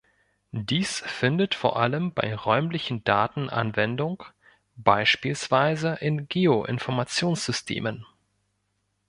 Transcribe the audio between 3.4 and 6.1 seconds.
Anwendung, beispielsweise